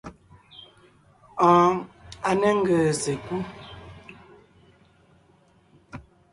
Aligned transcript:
Oon, 1.47 1.75
a 2.27 2.31
ne 2.39 2.49
ńgèè 2.57 2.87
sekú. 3.01 3.35